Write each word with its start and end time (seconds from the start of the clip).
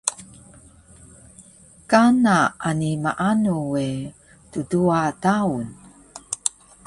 Kana 1.91 2.35
ani 2.67 2.91
maanu 3.03 3.55
we 3.71 3.85
tduwa 4.51 5.01
daun 5.23 5.65